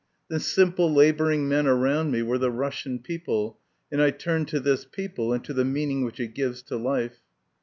[0.29, 3.59] The simple labouring men around me were the Russian people,
[3.91, 7.19] and I turned to this people and to the meaning which it gives to life.